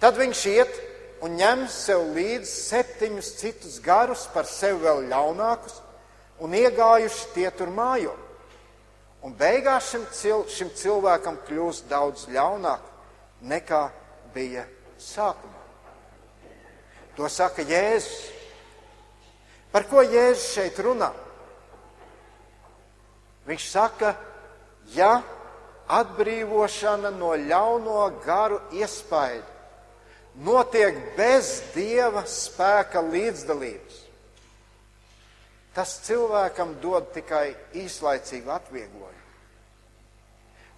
Tad 0.01 0.19
viņš 0.19 0.41
iet 0.51 0.75
un 1.23 1.37
ņem 1.39 1.63
sev 1.71 2.03
līdzi 2.13 2.51
septiņus 2.51 3.29
citus 3.39 3.79
garus, 3.81 4.27
par 4.33 4.45
sevi 4.45 4.83
vēl 4.83 5.07
ļaunākus, 5.07 5.79
un 6.43 6.53
iegājuši 6.53 7.31
tie 7.33 7.47
tur 7.55 7.71
mājo. 7.73 8.13
Un 9.25 9.33
beigās 9.39 9.87
šim, 9.93 10.03
cil 10.13 10.43
šim 10.51 10.69
cilvēkam 10.77 11.39
kļūst 11.47 11.87
daudz 11.89 12.27
ļaunāk, 12.35 12.83
nekā 13.41 13.83
bija 14.33 14.65
sākumā. 15.01 15.63
To 17.17 17.29
saka 17.29 17.65
Jēzus. 17.65 18.31
Par 19.71 19.87
ko 19.89 20.01
Jēzus 20.05 20.53
šeit 20.53 20.79
runā? 20.81 21.11
Viņš 23.47 23.67
saka, 23.71 24.15
ja 24.93 25.21
atbrīvošana 25.87 27.13
no 27.15 27.31
ļauno 27.39 28.09
garu 28.25 28.59
iespaidu 28.75 29.55
notiek 30.43 30.97
bez 31.17 31.61
dieva 31.73 32.23
spēka 32.29 33.01
līdzdalības, 33.01 34.01
tas 35.73 35.95
cilvēkam 36.05 36.75
dod 36.81 37.09
tikai 37.15 37.55
īslaicīgu 37.77 38.53
atvieglojumu. 38.53 39.25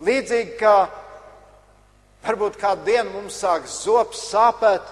Līdzīgi 0.08 0.56
kā 0.60 0.76
Varbūt 2.26 2.60
kādu 2.60 2.86
dienu 2.90 3.14
mums 3.14 3.38
sāks 3.40 3.80
zops 3.86 4.26
sāpēt, 4.32 4.84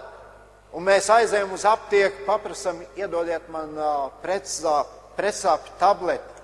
un 0.74 0.86
mēs 0.88 1.10
aizējām 1.12 1.52
uz 1.58 1.66
aptieku, 1.68 2.24
paprasam, 2.28 2.80
iedodiet 2.96 3.50
man 3.52 3.76
pretsāpju 4.24 5.78
tableti. 5.82 6.36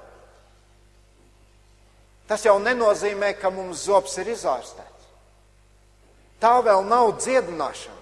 Tas 2.27 2.45
jau 2.45 2.57
nenozīmē, 2.59 3.33
ka 3.39 3.51
mums 3.51 3.85
zops 3.87 4.15
ir 4.21 4.31
izārstēts. 4.33 5.09
Tā 6.43 6.57
vēl 6.63 6.83
nav 6.87 7.13
dziedināšana. 7.19 8.01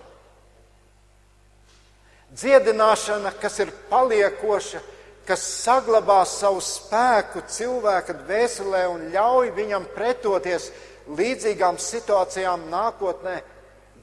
Dziedināšana, 2.32 3.34
kas 3.42 3.60
ir 3.60 3.74
paliekoša, 3.90 4.80
kas 5.28 5.44
saglabā 5.66 6.22
savu 6.26 6.62
spēku 6.64 7.44
cilvēka 7.52 8.16
dvēselē 8.24 8.86
un 8.90 9.10
ļauj 9.14 9.52
viņam 9.58 9.90
pretoties 9.94 10.70
līdzīgām 11.18 11.80
situācijām 11.82 12.68
nākotnē 12.72 13.38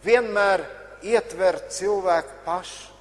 vienmēr 0.05 0.65
ietver 1.03 1.61
cilvēku 1.73 2.43
pašu. 2.45 2.95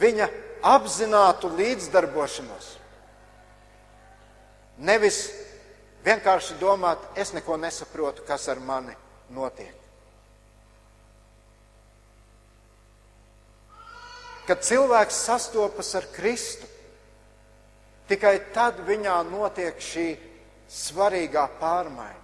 Viņa 0.00 0.28
apzinātu 0.62 1.50
līdzdarbošanos. 1.52 2.70
Nevis 4.82 5.18
vienkārši 6.06 6.56
domāt, 6.60 7.02
es 7.18 7.34
neko 7.36 7.58
nesaprotu, 7.60 8.24
kas 8.26 8.48
ar 8.48 8.62
mani 8.62 8.94
notiek. 9.34 9.74
Kad 14.46 14.64
cilvēks 14.66 15.20
sastopas 15.28 15.92
ar 15.94 16.08
Kristu, 16.10 16.66
tikai 18.10 18.34
tad 18.54 18.80
viņā 18.88 19.20
notiek 19.28 19.78
šī 19.78 20.08
svarīgā 20.72 21.46
pārmaiņa. 21.60 22.21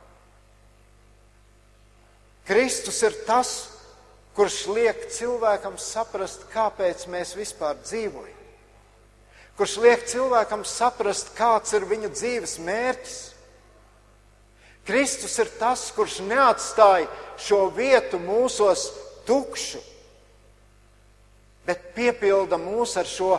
Kristus 2.48 3.02
ir 3.04 3.12
tas, 3.28 3.68
kurš 4.32 4.62
liek 4.72 5.02
cilvēkam 5.12 5.76
saprast, 5.76 6.46
kāpēc 6.52 7.04
mēs 7.12 7.34
vispār 7.36 7.76
dzīvojam. 7.82 8.36
Kurš 9.58 9.74
liek 9.82 10.06
cilvēkam 10.06 10.62
saprast, 10.64 11.34
kāds 11.36 11.74
ir 11.74 11.84
viņa 11.90 12.08
dzīves 12.14 12.54
mērķis. 12.62 13.18
Kristus 14.88 15.34
ir 15.42 15.50
tas, 15.60 15.88
kurš 15.92 16.22
neatstāja 16.24 17.10
šo 17.36 17.66
vietu 17.74 18.20
mūsos 18.22 18.86
tukšu, 19.28 19.82
bet 21.68 21.90
piepilda 21.98 22.56
mūs 22.56 22.96
ar 22.96 23.04
šo 23.10 23.36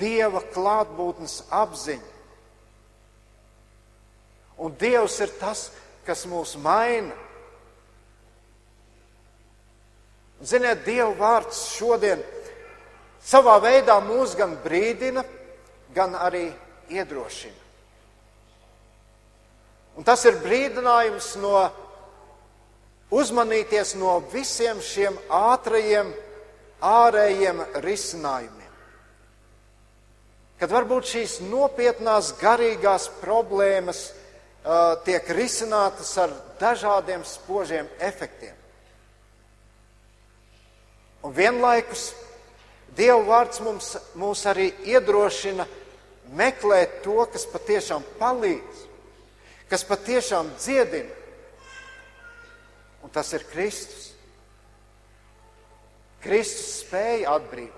Dieva 0.00 0.40
klātbūtnes 0.50 1.42
apziņu. 1.52 2.14
Un 4.64 4.72
Dievs 4.80 5.20
ir 5.20 5.30
tas, 5.38 5.68
kas 6.08 6.24
mūs 6.26 6.56
maina. 6.58 7.14
Ziniet, 10.40 10.84
Dieva 10.86 11.12
vārds 11.18 11.66
šodien 11.74 12.22
savā 13.20 13.58
veidā 13.60 13.98
mūs 14.04 14.32
gan 14.38 14.56
brīdina, 14.64 15.24
gan 15.94 16.14
arī 16.16 16.48
iedrošina. 16.88 17.58
Un 19.98 20.06
tas 20.06 20.22
ir 20.24 20.38
brīdinājums 20.40 21.34
no 21.42 21.66
uzmanīties 23.12 23.96
no 24.00 24.20
visiem 24.32 24.80
šiem 24.80 25.18
ātrajiem, 25.28 26.12
ārējiem 26.80 27.60
risinājumiem. 27.84 28.70
Kad 30.60 30.72
varbūt 30.72 31.08
šīs 31.08 31.34
nopietnās 31.50 32.34
garīgās 32.40 33.10
problēmas 33.20 34.06
uh, 34.10 34.96
tiek 35.04 35.28
risinātas 35.36 36.14
ar 36.20 36.32
dažādiem 36.60 37.24
spožiem 37.28 37.88
efektiem. 37.98 38.59
Un 41.26 41.34
vienlaikus 41.36 42.10
Dieva 42.96 43.22
vārds 43.22 43.60
mums, 43.62 43.94
mūs 44.18 44.42
arī 44.50 44.70
iedrošina 44.90 45.66
meklēt 46.36 47.00
to, 47.04 47.22
kas 47.30 47.46
patiešām 47.48 48.04
palīdz, 48.18 48.84
kas 49.70 49.86
patiešām 49.86 50.50
dziedina. 50.58 51.14
Un 53.06 53.12
tas 53.14 53.30
ir 53.32 53.46
Kristus. 53.52 54.10
Kristus 56.20 56.82
spēja 56.82 57.36
atbrīvot. 57.38 57.76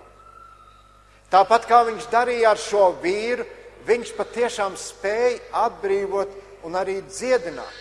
Tāpat 1.32 1.68
kā 1.68 1.84
viņš 1.88 2.08
darīja 2.12 2.50
ar 2.52 2.60
šo 2.60 2.88
vīru, 3.04 3.46
viņš 3.86 4.16
patiešām 4.16 4.74
spēja 4.80 5.38
atbrīvot 5.68 6.34
un 6.66 6.76
arī 6.76 6.98
dziedināt. 7.06 7.78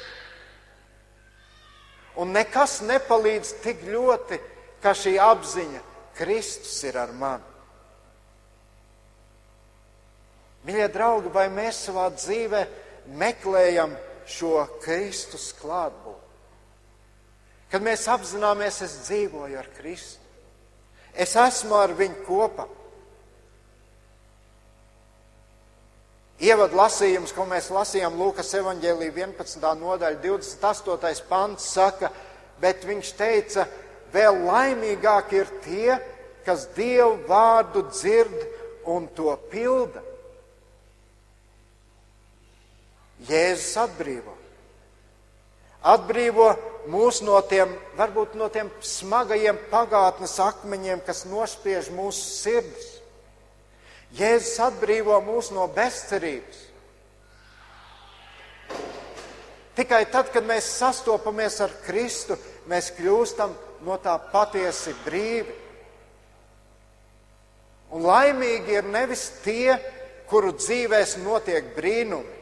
Un 2.22 2.36
nekas 2.36 2.82
nepalīdz 2.86 3.56
tik 3.64 3.84
ļoti, 3.88 4.38
kā 4.82 4.94
šī 4.98 5.16
apziņa, 5.22 5.82
Kristus 6.18 6.76
ir 6.88 6.98
ar 7.00 7.14
mani. 7.18 7.48
Mīļie 10.66 10.88
draugi, 10.94 11.32
vai 11.34 11.48
mēs 11.50 11.86
savā 11.88 12.10
dzīvē 12.14 12.66
meklējam 13.18 13.96
šo 14.30 14.68
Kristus 14.84 15.50
klātbūtni? 15.58 16.20
Kad 17.72 17.86
mēs 17.86 18.04
apzināmies, 18.12 18.82
es 18.84 18.98
dzīvoju 19.08 19.58
ar 19.58 19.70
Kristu, 19.78 20.20
es 21.16 21.34
esmu 21.40 21.78
ar 21.80 21.96
viņu 21.98 22.26
kopā. 22.28 22.68
Ievad 26.42 26.74
lasījums, 26.74 27.32
ko 27.38 27.46
mēs 27.46 27.70
lasījām 27.70 28.18
Lūkas 28.18 28.50
evanģēlī 28.58 29.12
11. 29.14 29.62
nodaļa 29.78 30.20
28. 30.24 31.26
pants 31.30 31.68
saka, 31.70 32.10
bet 32.62 32.84
viņš 32.90 33.12
teica, 33.18 33.68
vēl 34.14 34.42
laimīgāk 34.48 35.34
ir 35.36 35.52
tie, 35.66 35.98
kas 36.46 36.68
Dievu 36.76 37.20
vārdu 37.28 37.86
dzird 37.92 38.38
un 38.90 39.08
to 39.16 39.34
pilda. 39.52 40.04
Jēzus 43.30 43.76
atbrīvo. 43.84 44.34
Atbrīvo 45.92 46.48
mūs 46.90 47.22
no 47.26 47.38
tiem, 47.46 47.70
varbūt 47.98 48.34
no 48.38 48.50
tiem 48.54 48.70
smagajiem 48.86 49.58
pagātnes 49.72 50.36
akmeņiem, 50.42 51.02
kas 51.06 51.24
nospiež 51.30 51.90
mūsu 51.94 52.22
sirdis. 52.22 52.90
Jēzus 54.18 54.60
atbrīvo 54.66 55.16
mūs 55.26 55.52
no 55.56 55.68
bezcerības. 55.72 56.68
Tikai 59.78 60.04
tad, 60.12 60.30
kad 60.34 60.46
mēs 60.46 60.68
sastopamies 60.82 61.62
ar 61.64 61.72
Kristu, 61.86 62.36
mēs 62.70 62.92
kļūstam 62.98 63.54
no 63.86 63.98
tā 64.02 64.16
patiesi 64.32 64.94
brīvi. 65.06 65.58
Un 67.92 68.06
laimīgi 68.08 68.78
ir 68.78 68.88
nevis 68.88 69.26
tie, 69.44 69.76
kuru 70.32 70.54
dzīvēs 70.56 71.18
notiek 71.26 71.74
brīnumi. 71.76 72.38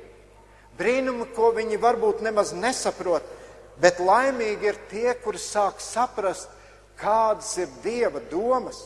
Brīnumi, 0.80 1.25
ko 1.36 1.49
viņi 1.56 1.80
varbūt 1.82 2.21
nemaz 2.23 2.54
nesaprot, 2.56 3.25
bet 3.82 3.99
laimīgi 3.99 4.69
ir 4.69 4.78
tie, 4.91 5.10
kuri 5.23 5.41
sāk 5.41 5.82
saprast, 5.84 6.47
kādas 6.99 7.56
ir 7.60 7.71
Dieva 7.84 8.21
domas. 8.32 8.80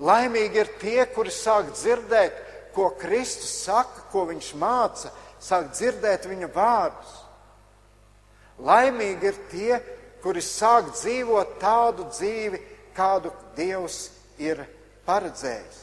Laimīgi 0.00 0.62
ir 0.62 0.72
tie, 0.80 1.00
kuri 1.12 1.30
sāk 1.34 1.74
dzirdēt, 1.76 2.38
ko 2.74 2.88
Kristus 2.98 3.52
saka, 3.66 4.06
ko 4.10 4.24
viņš 4.30 4.52
māca, 4.58 5.10
sāk 5.42 5.74
dzirdēt 5.74 6.26
viņa 6.30 6.48
vārdus. 6.54 7.16
Laimīgi 8.64 9.28
ir 9.28 9.40
tie, 9.52 9.80
kuri 10.22 10.42
sāk 10.44 10.92
dzīvot 10.94 11.58
tādu 11.60 12.06
dzīvi, 12.10 12.60
kādu 12.96 13.32
Dievs 13.56 14.08
ir 14.40 14.62
paredzējis. 15.06 15.78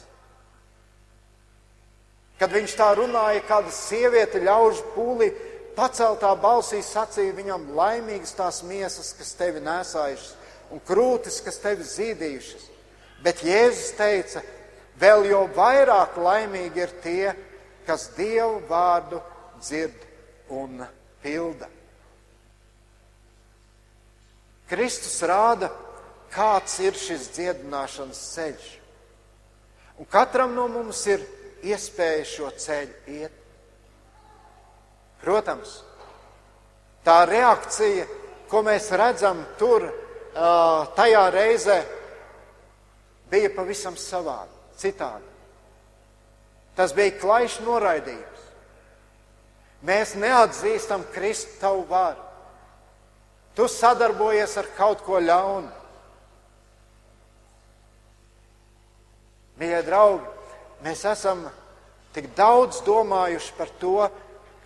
Kad 2.38 2.54
viņš 2.54 2.74
tā 2.78 2.92
runāja, 2.98 3.42
kāda 3.48 3.72
sieviete 3.74 4.42
ļaužu 4.44 4.92
pūlī 4.94 5.32
paceltā 5.78 6.34
balsī 6.42 6.84
sacīja 6.86 7.34
viņam 7.38 7.72
laimīgas 7.78 8.36
tās 8.38 8.62
miesas, 8.66 9.14
kas 9.18 9.34
tevi 9.38 9.62
nesājušas, 9.66 10.36
un 10.74 10.82
krūtis, 10.86 11.40
kas 11.46 11.58
tevi 11.64 11.86
zīdījušas. 11.86 12.68
Bet 13.26 13.42
Jēzus 13.46 13.96
teica, 13.98 14.44
vēl 15.02 15.26
jau 15.32 15.48
vairāk 15.56 16.20
laimīgi 16.22 16.84
ir 16.84 16.94
tie, 17.02 17.34
kas 17.88 18.12
Dievu 18.18 18.62
vārdu 18.70 19.22
dzird 19.58 20.06
un 20.54 20.84
pilda. 21.24 21.70
Kristus 24.68 25.22
rāda, 25.24 25.70
kāds 26.34 26.80
ir 26.84 26.98
šis 27.00 27.30
dziedināšanas 27.36 28.22
ceļš. 28.34 28.68
Un 29.98 30.10
katram 30.12 30.54
no 30.56 30.68
mums 30.70 31.00
ir 31.10 31.24
iespēja 31.66 32.26
šo 32.28 32.50
ceļu 32.52 33.16
iet. 33.18 33.38
Protams, 35.24 35.80
tā 37.08 37.24
reakcija, 37.26 38.06
ko 38.52 38.62
mēs 38.68 38.92
redzam 38.94 39.40
tur, 39.58 39.88
tajā 41.00 41.24
reizē, 41.34 41.80
bija 43.32 43.50
pavisam 43.56 43.98
savādi, 43.98 44.54
citādi. 44.78 45.26
Tas 46.78 46.94
bija 46.94 47.16
klajš 47.18 47.58
noraidījums. 47.66 48.46
Mēs 49.88 50.14
neatzīstam 50.20 51.08
Kristu 51.14 51.58
tavu 51.62 51.84
varu. 51.90 52.27
Tu 53.58 53.66
sadarbojies 53.66 54.54
ar 54.62 54.70
kaut 54.78 55.02
ko 55.06 55.18
ļaunu. 55.18 55.74
Mīļie 59.58 59.80
draugi, 59.88 60.28
mēs 60.86 61.02
esam 61.10 61.42
tik 62.14 62.30
daudz 62.38 62.84
domājuši 62.86 63.56
par 63.58 63.72
to, 63.82 63.96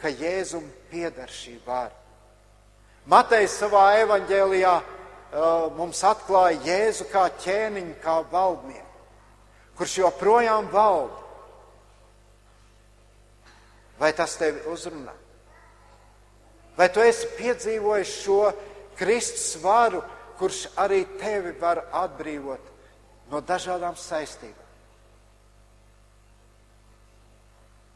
ka 0.01 0.11
Jēzum 0.11 0.65
pieder 0.91 1.31
šī 1.31 1.55
vara. 1.63 1.95
Matejs 3.07 3.55
savā 3.63 3.85
evaņģēlijā 4.03 4.75
Uh, 5.31 5.69
mums 5.77 6.01
atklāja 6.03 6.57
Jēzu 6.65 7.05
kā 7.07 7.21
ķēniņu, 7.39 7.93
kā 8.03 8.17
valdnieku, 8.33 9.05
kurš 9.79 9.93
joprojām 10.01 10.65
valda. 10.73 11.21
Vai 13.95 14.09
tas 14.17 14.33
tevi 14.35 14.59
uzrunā? 14.67 15.13
Vai 16.75 16.89
tu 16.91 16.99
esi 16.99 17.29
piedzīvojis 17.37 18.11
šo 18.25 18.41
Kristus 19.01 19.55
varu, 19.63 20.03
kurš 20.37 20.67
arī 20.79 21.03
tevi 21.19 21.55
var 21.59 21.83
atbrīvot 22.03 22.67
no 23.31 23.41
dažādām 23.41 23.97
saistībām? 23.97 24.57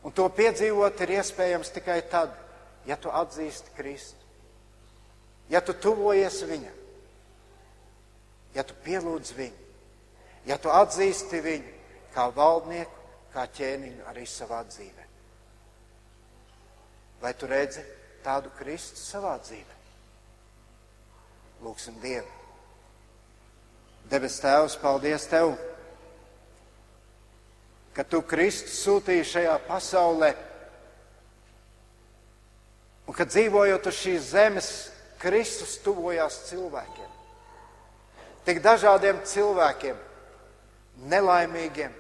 Un 0.06 0.14
to 0.14 0.26
piedzīvot 0.30 1.00
ir 1.02 1.16
iespējams 1.20 1.72
tikai 1.78 2.00
tad, 2.10 2.34
ja 2.86 2.98
tu 2.98 3.14
atzīsti 3.14 3.74
Kristu, 3.78 4.22
ja 5.50 5.62
tu 5.66 5.74
tuvojies 5.74 6.42
Viņam 6.46 6.82
ja 8.56 8.64
tu 8.64 8.76
pielūdz 8.86 9.34
viņu, 9.36 9.64
ja 10.48 10.58
tu 10.62 10.72
atzīsti 10.72 11.42
viņu 11.44 11.74
kā 12.16 12.30
valdnieku, 12.36 13.04
kā 13.34 13.44
ķēniņu 13.52 14.06
arī 14.08 14.24
savā 14.30 14.62
dzīvē. 14.70 15.08
Vai 17.20 17.34
tu 17.36 17.50
redzi 17.52 17.84
tādu 18.24 18.52
Kristu 18.56 19.00
savā 19.02 19.36
dzīvē? 19.44 19.75
Lūksim 21.64 22.00
Dievu. 22.04 22.28
Debes 24.10 24.38
Tēvs, 24.42 24.76
paldies 24.82 25.26
Tev, 25.32 25.56
ka 27.96 28.04
Tu 28.04 28.20
Kristus 28.28 28.82
sūtīji 28.84 29.24
šajā 29.32 29.56
pasaulē 29.66 30.34
un 33.06 33.16
ka 33.18 33.26
dzīvojot 33.30 33.90
uz 33.90 33.98
šīs 34.02 34.30
zemes, 34.34 34.70
Kristus 35.22 35.78
tuvojās 35.82 36.44
cilvēkiem. 36.50 37.12
Tik 38.46 38.60
dažādiem 38.62 39.24
cilvēkiem, 39.26 39.98
nelaimīgiem, 41.10 41.94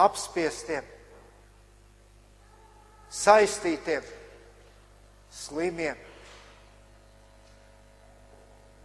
apspiestiem, 0.00 0.86
saistītiem, 3.12 4.06
slimiem. 5.32 5.98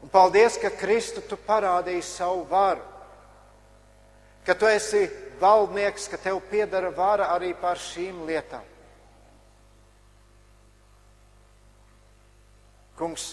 Un 0.04 0.10
paldies, 0.14 0.58
ka 0.62 0.70
Kristu 0.70 1.24
tu 1.26 1.38
parādīji 1.48 2.04
savu 2.06 2.44
varu, 2.50 2.84
ka 4.46 4.56
tu 4.56 4.70
esi 4.70 5.08
valdnieks, 5.42 6.08
ka 6.12 6.18
tev 6.22 6.42
piedara 6.52 6.92
vara 6.94 7.32
arī 7.34 7.54
pār 7.58 7.80
šīm 7.82 8.24
lietām. 8.30 8.64
Kungs, 12.98 13.26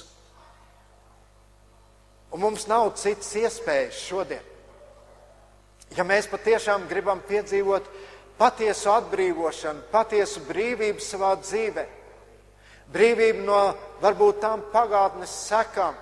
un 2.33 2.43
mums 2.43 2.67
nav 2.69 2.91
citas 3.01 3.31
iespējas 3.41 4.01
šodien. 4.05 4.51
Ja 5.97 6.05
mēs 6.05 6.27
patiešām 6.29 6.89
gribam 6.91 7.21
piedzīvot 7.25 7.87
patiesu 8.37 8.91
atbrīvošanu, 8.93 9.87
patiesu 9.93 10.43
brīvību 10.49 11.01
savā 11.01 11.37
dzīvē, 11.41 11.85
brīvību 12.93 13.45
no 13.47 13.61
varbūt 14.03 14.41
tām 14.43 14.65
pagātnes 14.73 15.33
sekām, 15.47 15.95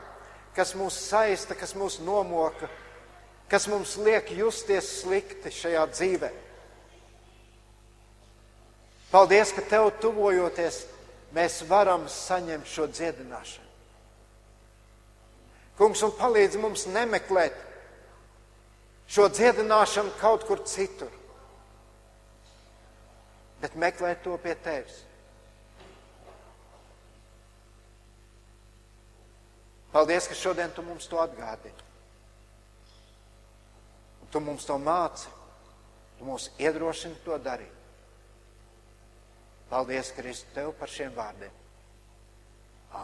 kas 0.56 0.74
mūs 0.76 0.96
saista, 1.08 1.56
kas 1.56 1.74
mūs 1.78 1.98
nomoka, 2.04 2.68
kas 3.48 3.68
mums 3.68 3.96
liek 4.00 4.30
justies 4.36 4.88
slikti 5.00 5.52
šajā 5.52 5.84
dzīvē. 5.92 6.30
Paldies, 9.12 9.52
ka 9.52 9.64
tev 9.68 9.90
tuvojoties, 10.00 10.86
mēs 11.36 11.60
varam 11.68 12.06
saņemt 12.08 12.68
šo 12.68 12.86
dziedināšanu. 12.88 13.68
Kungs, 15.76 16.02
un 16.04 16.12
palīdz 16.16 16.56
mums 16.60 16.86
nemeklēt 16.88 17.56
šo 19.12 19.28
dziedināšanu 19.32 20.14
kaut 20.20 20.44
kur 20.48 20.62
citur, 20.68 21.12
bet 23.60 23.76
meklēt 23.76 24.22
to 24.24 24.36
pie 24.40 24.54
tevis. 24.64 25.02
Paldies, 29.92 30.28
ka 30.28 30.34
šodien 30.34 30.72
tu 30.72 30.84
mums 30.84 31.08
to 31.10 31.20
atgādini. 31.20 31.90
Tu 34.32 34.40
mums 34.40 34.64
to 34.64 34.78
māci, 34.80 35.28
tu 36.16 36.24
mūs 36.24 36.48
iedrošini 36.56 37.20
to 37.26 37.36
darīt. 37.44 37.78
Paldies, 39.68 40.14
Kristu, 40.16 40.48
tev 40.56 40.72
par 40.80 40.88
šiem 40.88 41.12
vārdiem. 41.16 41.60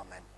Āmen! 0.01 0.38